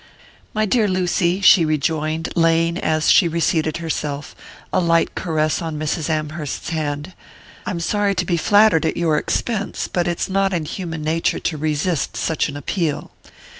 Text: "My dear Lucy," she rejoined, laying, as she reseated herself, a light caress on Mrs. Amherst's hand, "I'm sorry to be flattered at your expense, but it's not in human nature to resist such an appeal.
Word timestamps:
"My 0.55 0.65
dear 0.65 0.87
Lucy," 0.87 1.41
she 1.41 1.63
rejoined, 1.63 2.29
laying, 2.35 2.79
as 2.79 3.11
she 3.11 3.27
reseated 3.27 3.77
herself, 3.77 4.35
a 4.73 4.79
light 4.79 5.13
caress 5.13 5.61
on 5.61 5.77
Mrs. 5.77 6.09
Amherst's 6.09 6.69
hand, 6.69 7.13
"I'm 7.67 7.79
sorry 7.79 8.15
to 8.15 8.25
be 8.25 8.35
flattered 8.35 8.83
at 8.83 8.97
your 8.97 9.19
expense, 9.19 9.87
but 9.87 10.07
it's 10.07 10.27
not 10.27 10.53
in 10.53 10.65
human 10.65 11.03
nature 11.03 11.39
to 11.41 11.55
resist 11.55 12.17
such 12.17 12.49
an 12.49 12.57
appeal. 12.57 13.11